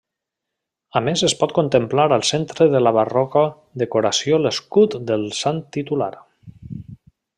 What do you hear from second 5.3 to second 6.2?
Sant titular.